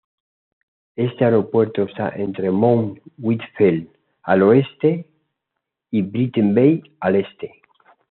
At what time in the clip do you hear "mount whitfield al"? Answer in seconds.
2.49-4.41